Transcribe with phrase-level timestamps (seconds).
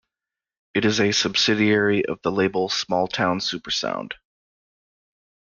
[0.73, 4.13] It is a subsidiary of the label Smalltown Supersound.